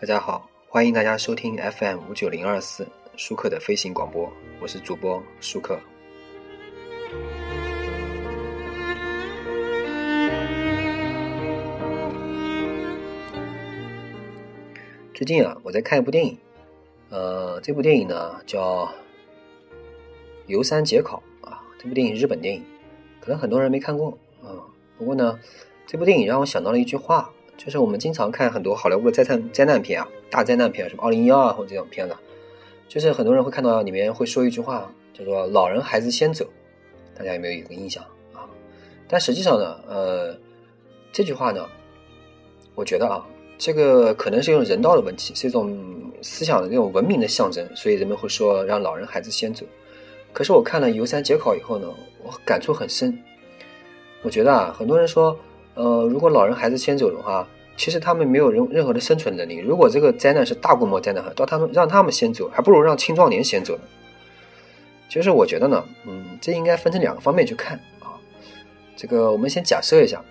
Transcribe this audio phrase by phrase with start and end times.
[0.00, 5.78] 大家好，欢迎大家收听 FM 五九零二四舒克的飞行广播，我是主播舒克。
[15.12, 16.38] 最近啊，我在看一部电影，
[17.10, 18.86] 呃，这部电影呢叫
[20.46, 22.64] 《游山解考》啊，这部电影日本电影，
[23.20, 24.64] 可能很多人没看过啊。
[24.96, 25.38] 不过呢，
[25.86, 27.30] 这部电影让我想到了一句话。
[27.62, 32.16] 就是我们经常看很多好莱坞的灾难灾难片啊，大灾难片，什么二零一二或者这种片子，
[32.88, 36.46] 就是很多人会看到里面会说一句话，叫做“老人孩子先走”，
[37.14, 38.48] 大家有没有一个印象啊？
[39.06, 40.34] 但实际上呢，呃，
[41.12, 41.68] 这句话呢，
[42.74, 43.22] 我觉得啊，
[43.58, 45.78] 这个可能是一种人道的问题，是一种
[46.22, 49.66] 思想的这种文明的象征，所以人们会说让老人孩子先走。
[50.32, 51.86] 可是我看了《游山解考》以后呢，
[52.22, 53.22] 我感触很深。
[54.22, 55.38] 我觉得啊，很多人说。
[55.80, 59.56] 呃，如果老人孩子先走的话，其实他们没有任任何的生存能力。
[59.56, 63.82] 如果这个灾难是大规模灾难，到他们让他们先走，还不如让青壮年先走呢。
[65.08, 68.12] 其实我觉得呢，嗯，这应该分成两个方面去看啊。
[68.94, 70.22] 这个我们先假设一下，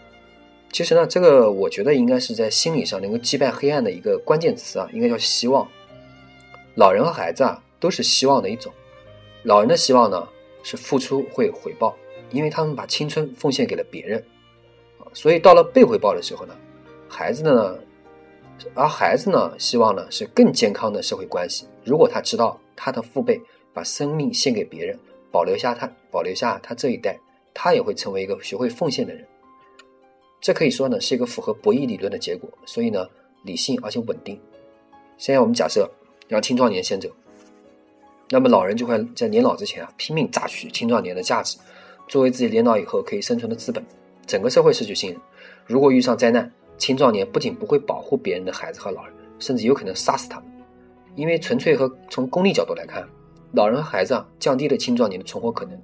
[0.72, 5.68] 其实呢，这个我觉得应该是在心理上能够击败黑暗的一个关键词啊，应该叫希望。
[6.76, 8.72] 老人和孩子啊，都是希望的一种。
[9.42, 10.28] 老人的希望呢，
[10.62, 11.96] 是付出会回报，
[12.30, 14.24] 因为他们把青春奉献给了别人。
[15.14, 16.56] 所以到了被回报的时候呢，
[17.08, 17.78] 孩子呢，
[18.74, 21.66] 而孩子呢，希望呢是更健康的社会关系。
[21.84, 23.42] 如果他知道他的父辈
[23.74, 24.98] 把生命献给别人，
[25.32, 27.20] 保留下他，保留下他这一代，
[27.54, 29.26] 他也会成为一个学会奉献的人。
[30.40, 32.50] 这可以说呢是一个符合博弈理论的结果。
[32.66, 33.08] 所以呢，
[33.44, 34.40] 理性而且稳定。
[35.18, 35.90] 现在我们假设
[36.28, 37.10] 让青壮年先走，
[38.30, 41.58] 那么老人就会在年老之前啊拼命榨取青壮年的价值，
[42.08, 43.84] 作为自己年老以后可以生存的资本。
[44.30, 45.20] 整个社会失去信任。
[45.66, 50.46] 如果遇上灾难，青壮年不仅不会保护别人的孩子和老人，甚至有可能杀死他们。
[51.16, 53.04] 因为纯粹和从功利角度来看，
[53.54, 55.76] 老人和孩子啊降低了青壮年的存活可能。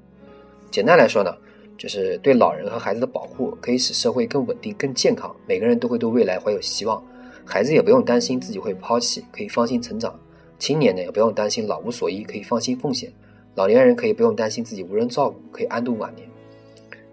[0.69, 1.35] 简单来说呢，
[1.75, 7.03] 就是对老人和孩子的保护可以使社会更稳定、更健康，每个人都会对未来怀有希望。
[7.43, 10.13] 孩子也不用担心自己会抛弃，可以放心成长。
[10.59, 13.11] 青年呢也不用担心老无所依，可以放心奉献。
[13.55, 16.29] 老年人可以不用担心自己无人照顾，可以安度晚年。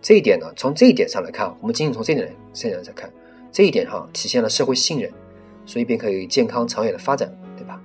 [0.02, 3.10] 这一点呢，从这一点上来看，我们仅仅从这点上来看，
[3.52, 5.08] 这一点上体现了社会信任，
[5.64, 7.80] 所以便可以健康长远的发展，对吧？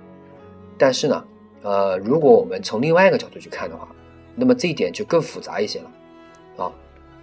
[0.76, 1.24] 但是呢，
[1.62, 3.88] 呃，如果我们从另外一个角度去看的话，
[4.34, 6.72] 那么这一点就更复杂一些了，啊，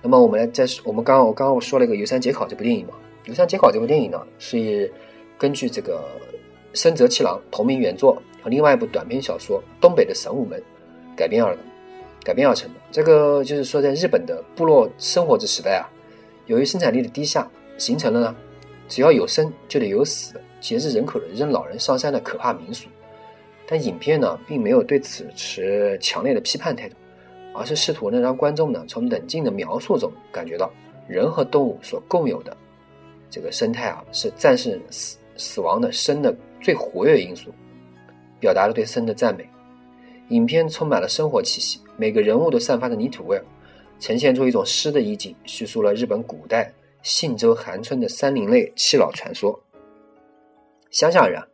[0.01, 2.93] 那么我们来再我们刚刚我刚刚我说了一个《游山解考》这部电影嘛，
[3.27, 4.89] 《游山解考》这部电影呢是
[5.37, 6.03] 根据这个
[6.73, 10.57] 深泽七郎同名原作和另外一部短篇小说《东北的神武门》
[11.17, 11.61] 改编而的。
[12.25, 15.85] 改编而成的，这个就是说，在日本的部落生活之时代啊，
[16.47, 17.47] 由于生产力的低下，
[17.77, 18.35] 形成了呢，
[18.89, 22.87] 只要有生就得有死，节制人口的扔老人上山的可怕民俗。
[23.67, 26.95] 但影片呢，并没有对此持强烈的批判态度，
[27.53, 30.71] 而是试图呢让观众呢从冷静的描述中感觉到
[31.07, 32.57] 人和动物所共有的
[33.29, 37.53] 这个生态啊，是战胜死死亡的生的最活跃因素，
[38.39, 39.47] 表达了对生的赞美。
[40.29, 41.79] 影片充满了生活气息。
[41.97, 43.45] 每个人物都散发着泥土味儿，
[43.99, 46.71] 呈现出一种诗的意境，叙述了日本古代
[47.03, 49.57] 信州寒村的山林类七老传说。
[50.91, 51.47] 乡下人啊，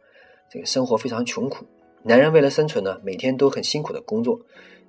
[0.49, 1.65] 这个生活非常穷苦，
[2.03, 4.39] 男人为了生存呢，每天都很辛苦的工作，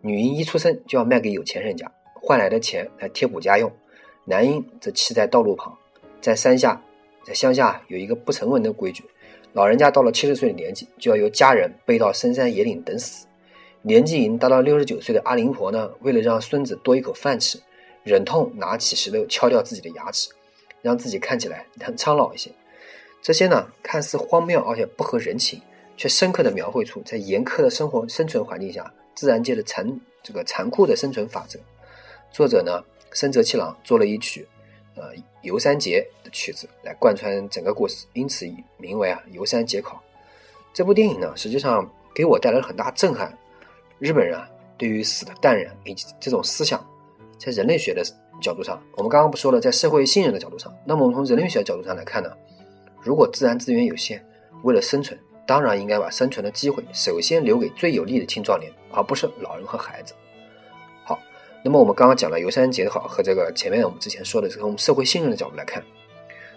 [0.01, 3.71] 女婴一出生就要卖给有钱人家，换来的钱来贴补家用，
[4.25, 5.77] 男婴则弃在道路旁。
[6.21, 6.81] 在山下，
[7.25, 9.05] 在乡下有一个不成文的规矩，
[9.53, 13.27] 老人家到了七十岁的年纪，就要由家人背到深山野岭等死。
[13.85, 17.61] 年纪已经达到六十九岁的阿林婆呢，为了让孙子多一口饭吃，
[18.05, 20.31] 忍痛拿起石头敲掉自己的牙齿，
[20.83, 22.51] 让自己看起来很苍老一些。
[23.21, 25.61] 这些呢，看似荒谬而且不合人情，
[25.97, 31.59] 却深刻的描绘出在严苛的生活生存环境下，自然界的残这个残酷的生存法则。
[32.31, 34.47] 作者呢，深泽七郎做了一曲
[34.95, 35.11] 呃
[35.43, 40.01] 游山节的曲子来贯穿整个故事，因此名为啊游山节考。
[40.73, 43.37] 这部电影呢，实际上给我带来了很大震撼。
[44.03, 46.85] 日本人啊，对于死的淡然以及这种思想，
[47.39, 48.03] 在人类学的
[48.41, 52.29] 角度上，我们刚刚不说了，在社会信任的角度上，那么我们从人类学的角度上来看呢，
[53.01, 54.21] 如果自然资源有限，
[54.65, 55.17] 为了生存，
[55.47, 60.15] 当然应该把生存的机会首先留给最有利的青壮年，而不是老人和孩子。
[61.05, 61.17] 好，
[61.65, 65.81] 那么我们刚刚讲了游山节考和这个前面我们之前说的从社会信任的角度来看，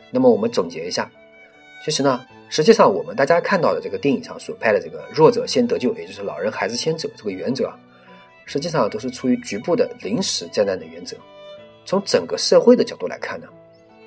[0.09, 1.07] 那么我们总结一下，
[1.83, 2.25] 其实呢。
[2.47, 7.73] 实际上，我们大家看到的这个电影上所拍的这个“弱者先得救”，也就是老人孩子先走这个原则，
[8.45, 11.17] 实际上都是出于局部的临时灾难的原则。
[11.85, 13.47] 从整个社会的角度来看呢，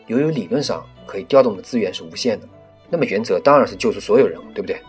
[0.06, 2.48] 由于理论上可以调动的资源是无限的，
[2.88, 4.80] 那么原则当然是救出所有人，对不对？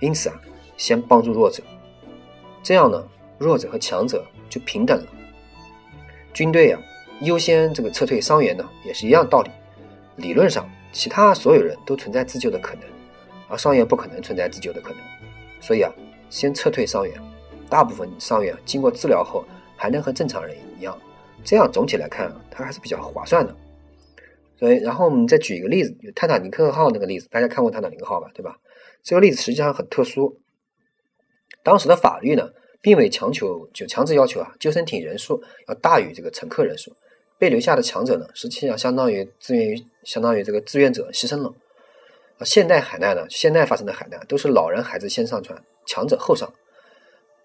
[0.00, 0.40] 因此啊，
[0.78, 1.62] 先帮助弱者，
[2.62, 3.06] 这样呢，
[3.36, 5.06] 弱者和强者就平等了。
[6.32, 6.80] 军队啊，
[7.20, 9.50] 优先这个撤退伤员呢，也是一样道理。
[10.16, 10.68] 理论上，
[10.98, 12.82] 其他所有人都存在自救的可能，
[13.48, 14.98] 而伤员不可能存在自救的可能。
[15.60, 15.94] 所以啊，
[16.28, 17.14] 先撤退伤员，
[17.70, 19.44] 大部分伤员经过治疗后
[19.76, 21.00] 还能和正常人一样，
[21.44, 23.56] 这样总体来看，它还是比较划算的。
[24.58, 28.28] 所以，然后我们再举一个例子，就泰坦尼克号那个例子，大家看过泰坦尼克号吧？
[28.34, 28.58] 对吧？
[29.04, 30.40] 这个例子实际上很特殊。
[31.62, 32.50] 当时的法律呢，
[32.82, 36.90] 并未强求，就强制要求啊，救生艇人数要大于这个乘客人数。
[37.38, 41.54] 被留下的强者呢，实际上相当于自愿于相当于这个志愿者牺牲了。
[42.38, 46.52] 啊，现代海难呢，现代发生的海难都是老人孩子先上船，强者后上。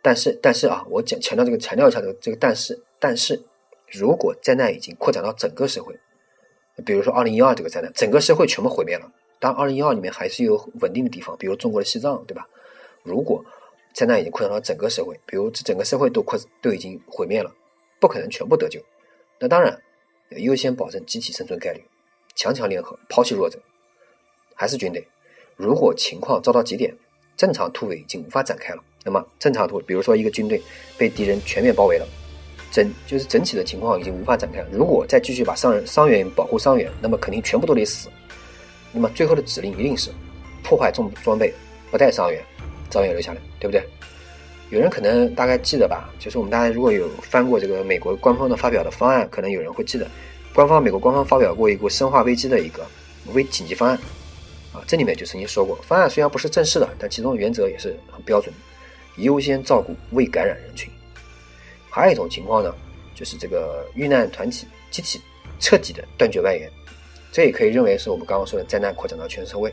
[0.01, 3.42] 但是，但是啊，我讲强调这个强调一下这个这个但是，但是
[3.88, 5.98] 如果灾难已经扩展到整个社会。
[6.86, 9.12] 比如说，二零一二这个灾难，整个社会全部毁灭了。
[9.40, 12.48] 当二零一二里面还是有稳定的地方，比如中国的西藏，对吧？
[13.04, 13.45] 如果
[13.94, 17.54] 灾难已经扩展到整个社会，比如这整个社会都扩都已经毁灭了，
[18.00, 18.81] 不可能全部得救。
[19.44, 19.78] 那当然
[20.38, 21.84] 优先保证集体生存概率，
[22.34, 23.60] 强强联合，抛弃弱者。
[24.56, 25.06] 还是军队，
[25.57, 26.95] 如果情况遭到极点，
[27.36, 30.62] 正常突围已经无法展开了，那么正常突，比如说一个军队
[30.98, 32.07] 被敌人全面包围了。
[32.72, 34.68] 整就是整体的情况已经无法展开了。
[34.72, 38.10] 如果再继续把伤人伤员保护伤员，那么肯定全部都得死。
[38.94, 40.10] 那么最后的指令一定是
[40.63, 41.54] 破坏重装备，
[41.92, 42.42] 不带伤员，
[42.90, 43.86] 伤员留下来，对不对？
[44.73, 46.09] 有人可能大概记得吧？
[46.17, 50.07] 就是我们大家如果有翻过这个美国官方的发表的方案，可能有人会记得，
[50.51, 52.83] 官方美国官方发表过一个生化危机的一个
[53.33, 53.95] 危紧急方案
[54.73, 54.81] 啊。
[54.87, 60.91] 这里面就曾经说过，方案虽然不是正式的，但其中原则也是很标准的，优先照顾未感染人群。
[61.91, 62.73] 还有一种情况呢，
[63.13, 65.21] 就是这个遇难团体集体
[65.59, 66.67] 彻底的断绝外援，
[67.31, 69.71] 这也可以认为是我们刚刚说的灾难扩展到全社会，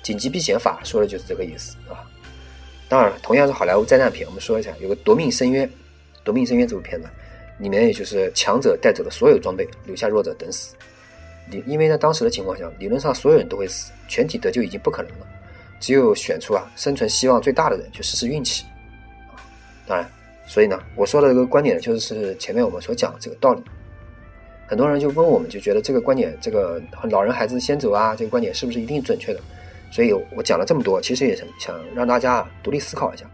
[0.00, 2.06] 紧急避险法说的就是这个意思啊。
[2.88, 5.68] 当然了，同样是好莱坞灾难片，我们说一下，有个《夺命深渊》，
[6.24, 7.08] 《夺命深渊》这部片子
[7.58, 10.74] 里面，也就是强者带走了所有装备，留下弱者等死。
[11.50, 15.26] 理因为在当时的情况下，理论上所有人都会死，全体得救已经不可能了，
[15.80, 18.64] 只有选出啊生存希望最大的人去试试运气
[19.28, 19.36] 啊。
[19.86, 20.08] 当然。
[20.50, 23.62] 所以呢，我说的这个观点，就是前面我们所讲的这个道理。
[24.66, 26.80] 很多人就问我们，就觉得这个观点，这个
[27.10, 29.40] 老人孩子先走啊，这个观点是不是一定准确的？
[29.90, 33.24] 所以我讲了这么多，其实也是想让大家独立思考一下，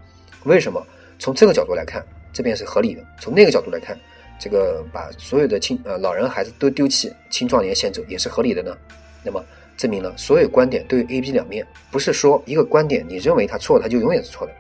[0.45, 0.85] 为什么
[1.19, 3.99] 从这个角度来看，这边是合理的；从那个角度来看，
[4.39, 8.77] 这个把所有的青呃老人孩子都丢弃，青壮年先走也是合理的呢？
[9.23, 9.45] 那么
[9.77, 14.53] 证明了所有观点都有 A、B 两面，不是说一个观点你认为它错，它就永远是错的，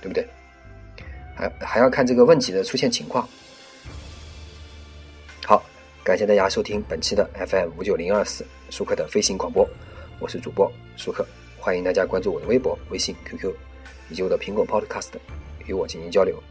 [0.00, 0.26] 对不对？
[1.34, 3.26] 还还要看这个问题的出现情况。
[5.46, 5.62] 好，
[6.04, 9.68] 感谢大家收听本期的 FM 五九零二四舒克的飞行广播，
[10.18, 11.26] 我是主播舒克，
[11.62, 13.52] 欢迎大家关注我的微博、微信、QQ
[14.08, 15.10] 以及我的苹果 Podcast，
[15.66, 16.42] 与我进行交流。